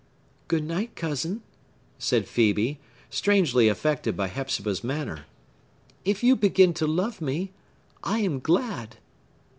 [0.47, 1.43] "Goodnight, cousin,"
[1.99, 2.79] said Phœbe,
[3.11, 5.25] strangely affected by Hepzibah's manner.
[6.03, 7.51] "If you begin to love me,
[8.03, 8.97] I am glad!"